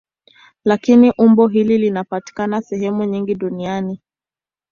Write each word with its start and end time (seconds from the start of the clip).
Lakini 0.65 1.13
umbo 1.17 1.47
hili 1.47 1.77
linapatikana 1.77 2.61
sehemu 2.61 3.03
nyingi 3.03 3.35
duniani. 3.35 3.99